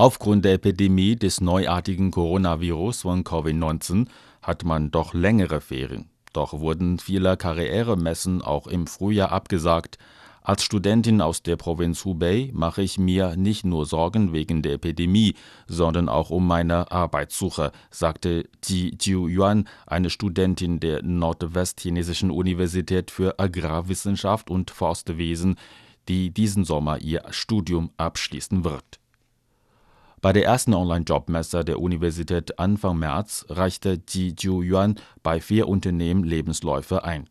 Aufgrund 0.00 0.46
der 0.46 0.54
Epidemie 0.54 1.14
des 1.14 1.42
neuartigen 1.42 2.10
Coronavirus 2.10 3.02
von 3.02 3.22
Covid-19 3.22 4.06
hat 4.40 4.64
man 4.64 4.90
doch 4.90 5.12
längere 5.12 5.60
Ferien. 5.60 6.08
Doch 6.32 6.58
wurden 6.58 6.98
viele 6.98 7.36
Karrieremessen 7.36 8.40
auch 8.40 8.66
im 8.66 8.86
Frühjahr 8.86 9.30
abgesagt. 9.30 9.98
Als 10.40 10.64
Studentin 10.64 11.20
aus 11.20 11.42
der 11.42 11.56
Provinz 11.56 12.02
Hubei 12.06 12.48
mache 12.54 12.80
ich 12.80 12.96
mir 12.96 13.36
nicht 13.36 13.66
nur 13.66 13.84
Sorgen 13.84 14.32
wegen 14.32 14.62
der 14.62 14.72
Epidemie, 14.72 15.34
sondern 15.66 16.08
auch 16.08 16.30
um 16.30 16.46
meine 16.46 16.90
Arbeitssuche, 16.90 17.70
sagte 17.90 18.48
Ji 18.64 18.96
Jiu-Yuan, 18.98 19.68
eine 19.86 20.08
Studentin 20.08 20.80
der 20.80 21.02
Nordwestchinesischen 21.02 22.30
Universität 22.30 23.10
für 23.10 23.38
Agrarwissenschaft 23.38 24.48
und 24.48 24.70
Forstwesen, 24.70 25.56
die 26.08 26.30
diesen 26.30 26.64
Sommer 26.64 27.02
ihr 27.02 27.22
Studium 27.28 27.90
abschließen 27.98 28.64
wird. 28.64 28.99
Bei 30.22 30.34
der 30.34 30.44
ersten 30.44 30.74
Online-Jobmesse 30.74 31.64
der 31.64 31.80
Universität 31.80 32.58
Anfang 32.58 32.98
März 32.98 33.46
reichte 33.48 33.98
Ji 34.06 34.34
Jiu-Yuan 34.38 34.96
bei 35.22 35.40
vier 35.40 35.66
Unternehmen 35.66 36.24
Lebensläufe 36.24 37.04
ein. 37.04 37.30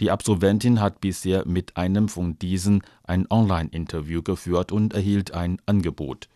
Die 0.00 0.10
Absolventin 0.10 0.80
hat 0.80 1.02
bisher 1.02 1.46
mit 1.46 1.76
einem 1.76 2.08
von 2.08 2.38
diesen 2.38 2.82
ein 3.02 3.26
Online-Interview 3.28 4.22
geführt 4.22 4.72
und 4.72 4.94
erhielt 4.94 5.34
ein 5.34 5.58
Angebot. 5.66 6.30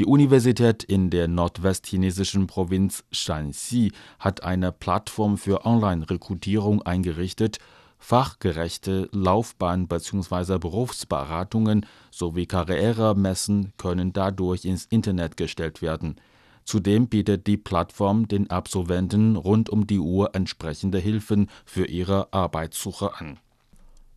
Die 0.00 0.06
Universität 0.06 0.82
in 0.82 1.08
der 1.08 1.28
nordwestchinesischen 1.28 2.48
Provinz 2.48 3.04
Shanxi 3.12 3.92
hat 4.18 4.42
eine 4.42 4.72
Plattform 4.72 5.38
für 5.38 5.64
Online-Rekrutierung 5.64 6.82
eingerichtet 6.82 7.58
Fachgerechte 7.98 9.08
Laufbahn- 9.12 9.88
bzw. 9.88 10.58
Berufsberatungen 10.58 11.86
sowie 12.10 12.46
Karrieremessen 12.46 13.72
können 13.78 14.12
dadurch 14.12 14.64
ins 14.64 14.86
Internet 14.86 15.36
gestellt 15.36 15.82
werden. 15.82 16.16
Zudem 16.64 17.08
bietet 17.08 17.46
die 17.46 17.56
Plattform 17.56 18.26
den 18.28 18.50
Absolventen 18.50 19.36
rund 19.36 19.70
um 19.70 19.86
die 19.86 20.00
Uhr 20.00 20.34
entsprechende 20.34 20.98
Hilfen 20.98 21.48
für 21.64 21.86
ihre 21.86 22.32
Arbeitssuche 22.32 23.14
an. 23.14 23.38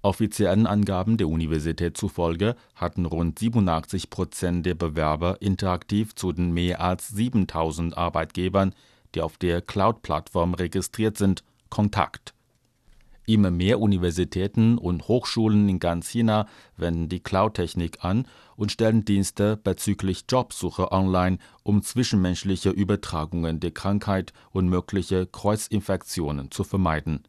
Offiziellen 0.02 0.66
Angaben 0.66 1.18
der 1.18 1.28
Universität 1.28 1.98
zufolge 1.98 2.56
hatten 2.74 3.06
rund 3.06 3.38
87 3.38 4.10
Prozent 4.10 4.66
der 4.66 4.76
Bewerber 4.76 5.42
interaktiv 5.42 6.16
zu 6.16 6.32
den 6.32 6.52
mehr 6.54 6.80
als 6.80 7.10
7000 7.10 7.98
Arbeitgebern, 7.98 8.74
die 9.14 9.22
auf 9.22 9.38
der 9.38 9.62
Cloud-Plattform 9.62 10.54
registriert 10.54 11.18
sind, 11.18 11.44
Kontakt. 11.70 12.34
Immer 13.30 13.52
mehr 13.52 13.80
Universitäten 13.80 14.80
und 14.80 15.08
Hochschulen 15.08 15.70
in 15.70 15.78
ganz 15.78 16.10
China 16.10 16.48
wenden 16.78 17.10
die 17.10 17.20
Cloud-Technik 17.20 18.04
an 18.04 18.26
und 18.56 18.72
stellen 18.72 19.06
Dienste 19.06 19.56
bezüglich 19.56 20.24
Jobsuche 20.28 20.92
online, 20.92 21.38
um 21.62 21.84
zwischenmenschliche 21.84 22.72
Übertragungen 22.72 23.60
der 23.60 23.70
Krankheit 23.70 24.34
und 24.50 24.68
mögliche 24.68 25.28
Kreuzinfektionen 25.28 26.50
zu 26.50 26.64
vermeiden. 26.64 27.22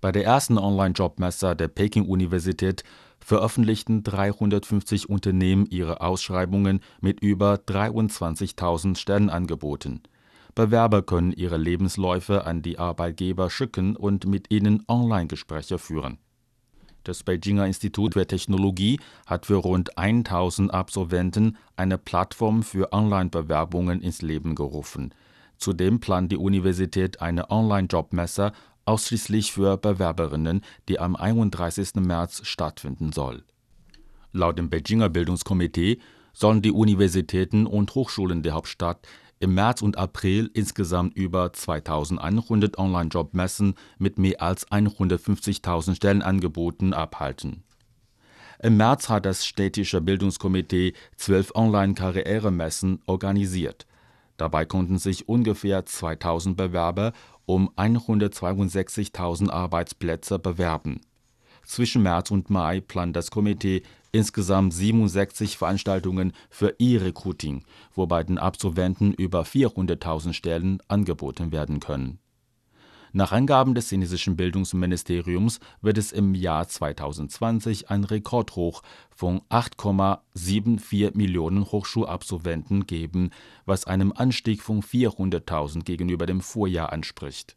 Bei 0.00 0.10
der 0.10 0.24
ersten 0.24 0.58
Online-Jobmesse 0.58 1.54
der 1.54 1.68
Peking-Universität 1.68 2.82
veröffentlichten 3.20 4.02
350 4.02 5.08
Unternehmen 5.08 5.66
ihre 5.66 6.00
Ausschreibungen 6.00 6.80
mit 7.00 7.20
über 7.20 7.54
23.000 7.54 8.96
Stellenangeboten. 8.98 10.02
Bewerber 10.56 11.02
können 11.02 11.32
ihre 11.32 11.58
Lebensläufe 11.58 12.46
an 12.46 12.62
die 12.62 12.78
Arbeitgeber 12.78 13.50
schicken 13.50 13.94
und 13.94 14.26
mit 14.26 14.50
ihnen 14.50 14.82
Online-Gespräche 14.88 15.78
führen. 15.78 16.16
Das 17.04 17.22
Beijinger 17.22 17.66
Institut 17.66 18.14
für 18.14 18.26
Technologie 18.26 18.98
hat 19.26 19.44
für 19.44 19.56
rund 19.56 19.98
1000 19.98 20.72
Absolventen 20.72 21.58
eine 21.76 21.98
Plattform 21.98 22.62
für 22.62 22.90
Online-Bewerbungen 22.94 24.00
ins 24.00 24.22
Leben 24.22 24.54
gerufen. 24.54 25.14
Zudem 25.58 26.00
plant 26.00 26.32
die 26.32 26.38
Universität 26.38 27.20
eine 27.20 27.50
Online-Jobmesse 27.50 28.52
ausschließlich 28.86 29.52
für 29.52 29.76
Bewerberinnen, 29.76 30.62
die 30.88 30.98
am 30.98 31.16
31. 31.16 31.96
März 31.96 32.46
stattfinden 32.46 33.12
soll. 33.12 33.44
Laut 34.32 34.58
dem 34.58 34.70
Beijinger 34.70 35.10
Bildungskomitee 35.10 35.98
sollen 36.32 36.60
die 36.60 36.72
Universitäten 36.72 37.66
und 37.66 37.94
Hochschulen 37.94 38.42
der 38.42 38.52
Hauptstadt 38.52 39.06
im 39.38 39.54
März 39.54 39.82
und 39.82 39.98
April 39.98 40.50
insgesamt 40.54 41.14
über 41.16 41.52
2100 41.52 42.78
Online-Jobmessen 42.78 43.74
mit 43.98 44.18
mehr 44.18 44.40
als 44.40 44.68
150.000 44.68 45.94
Stellenangeboten 45.96 46.94
abhalten. 46.94 47.62
Im 48.62 48.78
März 48.78 49.08
hat 49.08 49.26
das 49.26 49.44
städtische 49.44 50.00
Bildungskomitee 50.00 50.94
zwölf 51.16 51.54
Online-Karrieremessen 51.54 53.02
organisiert. 53.06 53.86
Dabei 54.38 54.64
konnten 54.64 54.98
sich 54.98 55.28
ungefähr 55.28 55.84
2000 55.84 56.56
Bewerber 56.56 57.12
um 57.44 57.70
162.000 57.76 59.50
Arbeitsplätze 59.50 60.38
bewerben. 60.38 61.00
Zwischen 61.66 62.04
März 62.04 62.30
und 62.30 62.48
Mai 62.48 62.80
plant 62.80 63.16
das 63.16 63.32
Komitee 63.32 63.82
insgesamt 64.12 64.72
67 64.72 65.58
Veranstaltungen 65.58 66.32
für 66.48 66.76
E-Recruiting, 66.78 67.64
wobei 67.92 68.22
den 68.22 68.38
Absolventen 68.38 69.12
über 69.12 69.42
400.000 69.42 70.32
Stellen 70.32 70.78
angeboten 70.86 71.50
werden 71.50 71.80
können. 71.80 72.20
Nach 73.12 73.32
Angaben 73.32 73.74
des 73.74 73.88
chinesischen 73.88 74.36
Bildungsministeriums 74.36 75.58
wird 75.80 75.98
es 75.98 76.12
im 76.12 76.34
Jahr 76.36 76.68
2020 76.68 77.90
ein 77.90 78.04
Rekordhoch 78.04 78.82
von 79.10 79.40
8,74 79.50 81.16
Millionen 81.16 81.64
Hochschulabsolventen 81.64 82.86
geben, 82.86 83.30
was 83.64 83.86
einem 83.86 84.12
Anstieg 84.12 84.62
von 84.62 84.82
400.000 84.82 85.82
gegenüber 85.82 86.26
dem 86.26 86.40
Vorjahr 86.40 86.92
entspricht 86.92 87.56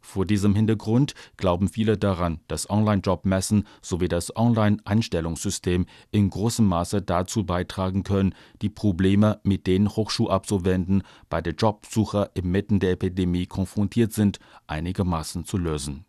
vor 0.00 0.26
diesem 0.26 0.54
Hintergrund 0.54 1.14
glauben 1.36 1.68
viele 1.68 1.98
daran, 1.98 2.40
dass 2.48 2.68
Online-Jobmessen 2.68 3.66
sowie 3.82 4.08
das 4.08 4.34
Online-Einstellungssystem 4.34 5.86
in 6.10 6.30
großem 6.30 6.66
Maße 6.66 7.02
dazu 7.02 7.44
beitragen 7.44 8.02
können, 8.02 8.34
die 8.62 8.70
Probleme, 8.70 9.40
mit 9.42 9.66
denen 9.66 9.88
Hochschulabsolventen 9.88 11.02
bei 11.28 11.40
der 11.40 11.54
Jobsuche 11.54 12.30
inmitten 12.34 12.80
der 12.80 12.92
Epidemie 12.92 13.46
konfrontiert 13.46 14.12
sind, 14.12 14.38
einigermaßen 14.66 15.44
zu 15.44 15.58
lösen. 15.58 16.04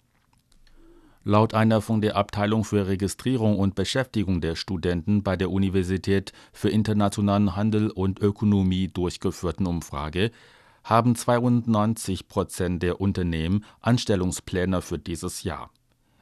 Laut 1.23 1.53
einer 1.53 1.81
von 1.81 2.01
der 2.01 2.15
Abteilung 2.15 2.63
für 2.63 2.87
Registrierung 2.87 3.59
und 3.59 3.75
Beschäftigung 3.75 4.41
der 4.41 4.55
Studenten 4.55 5.21
bei 5.21 5.37
der 5.37 5.51
Universität 5.51 6.33
für 6.51 6.69
internationalen 6.69 7.55
Handel 7.55 7.91
und 7.91 8.19
Ökonomie 8.19 8.87
durchgeführten 8.87 9.67
Umfrage 9.67 10.31
haben 10.83 11.15
92 11.15 12.27
Prozent 12.27 12.83
der 12.83 13.01
Unternehmen 13.01 13.65
Anstellungspläne 13.81 14.81
für 14.81 14.99
dieses 14.99 15.43
Jahr. 15.43 15.71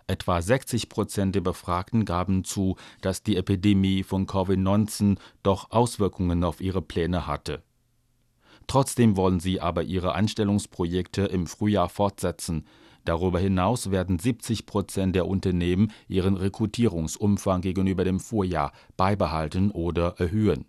Etwa 0.08 0.42
60 0.42 0.90
Prozent 0.90 1.36
der 1.36 1.42
Befragten 1.42 2.04
gaben 2.04 2.44
zu, 2.44 2.78
dass 3.02 3.22
die 3.22 3.38
Epidemie 3.38 4.02
von 4.02 4.26
Covid-19 4.26 5.18
doch 5.44 5.70
Auswirkungen 5.70 6.44
auf 6.44 6.62
ihre 6.62 6.82
Pläne 6.82 7.28
hatte. 7.28 7.62
Trotzdem 8.66 9.18
wollen 9.18 9.40
sie 9.40 9.62
aber 9.62 9.84
ihre 9.84 10.16
Anstellungsprojekte 10.16 11.24
im 11.24 11.48
Frühjahr 11.48 11.90
fortsetzen. 11.90 12.66
Darüber 13.06 13.40
hinaus 13.40 13.92
werden 13.92 14.20
70 14.20 14.66
Prozent 14.66 15.16
der 15.16 15.28
Unternehmen 15.28 15.92
ihren 16.08 16.38
Rekrutierungsumfang 16.38 17.62
gegenüber 17.62 18.04
dem 18.04 18.20
Vorjahr 18.20 18.72
beibehalten 18.98 19.72
oder 19.72 20.20
erhöhen. 20.20 20.66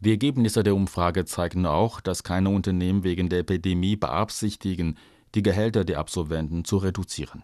Die 0.00 0.10
Ergebnisse 0.10 0.62
der 0.62 0.74
Umfrage 0.74 1.24
zeigen 1.24 1.64
auch, 1.66 2.00
dass 2.00 2.22
keine 2.22 2.50
Unternehmen 2.50 3.02
wegen 3.02 3.28
der 3.28 3.40
Epidemie 3.40 3.96
beabsichtigen, 3.96 4.98
die 5.34 5.42
Gehälter 5.42 5.84
der 5.84 5.98
Absolventen 5.98 6.64
zu 6.64 6.76
reduzieren 6.76 7.42